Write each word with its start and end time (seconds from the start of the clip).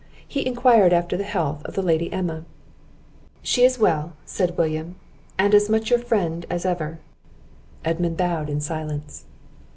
He 0.27 0.47
enquired 0.47 0.93
after 0.93 1.15
the 1.15 1.23
health 1.23 1.63
of 1.63 1.75
the 1.75 1.83
lady 1.83 2.11
Emma. 2.11 2.43
"She 3.43 3.63
is 3.65 3.77
well," 3.77 4.13
said 4.25 4.57
William, 4.57 4.95
"and 5.37 5.53
as 5.53 5.69
much 5.69 5.91
your 5.91 5.99
friend 5.99 6.43
as 6.49 6.65
ever." 6.65 6.97
Edmund 7.85 8.17
bowed 8.17 8.49
in 8.49 8.61
silence. 8.61 9.25